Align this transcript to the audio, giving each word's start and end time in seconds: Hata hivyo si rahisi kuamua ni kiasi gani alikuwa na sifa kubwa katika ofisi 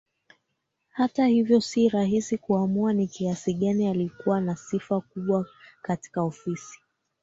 Hata 0.91 1.25
hivyo 1.27 1.61
si 1.61 1.89
rahisi 1.89 2.37
kuamua 2.37 2.93
ni 2.93 3.07
kiasi 3.07 3.53
gani 3.53 3.87
alikuwa 3.87 4.41
na 4.41 4.55
sifa 4.55 5.01
kubwa 5.01 5.45
katika 5.81 6.21
ofisi 6.21 6.79